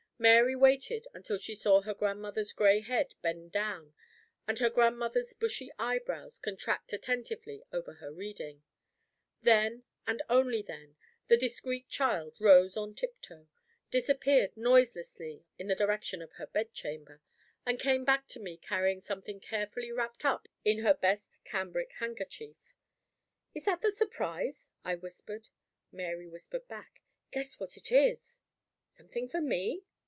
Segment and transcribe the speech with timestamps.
[0.21, 3.91] Mary waited until she saw her grandmother's gray head bend down,
[4.47, 8.61] and her grandmother's bushy eyebrows contract attentively, over her reading.
[9.41, 10.63] Then, and then only,
[11.27, 13.47] the discreet child rose on tiptoe,
[13.89, 17.19] disappeared noiselessly in the direction of her bedchamber,
[17.65, 22.57] and came back to me carrying something carefully wrapped up in her best cambric handkerchief.
[23.55, 25.49] "Is that the surprise?" I whispered.
[25.91, 28.39] Mary whispered back: "Guess what it is?"
[28.87, 29.83] "Something for me?"